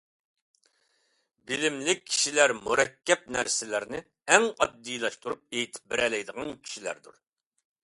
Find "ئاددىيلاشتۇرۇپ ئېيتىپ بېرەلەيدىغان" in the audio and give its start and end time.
4.49-6.53